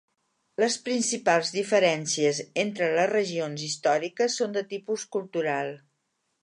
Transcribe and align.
Les 0.61 0.77
principals 0.87 1.51
diferències 1.57 2.41
entre 2.63 2.89
les 2.99 3.11
regions 3.13 3.69
històriques 3.69 4.43
són 4.43 4.59
de 4.59 4.69
tipus 4.75 5.07
cultural. 5.17 5.75